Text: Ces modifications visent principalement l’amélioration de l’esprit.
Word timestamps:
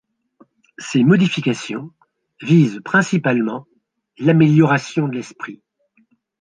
Ces 0.79 1.03
modifications 1.03 1.91
visent 2.41 2.79
principalement 2.83 3.67
l’amélioration 4.17 5.07
de 5.07 5.13
l’esprit. 5.13 5.61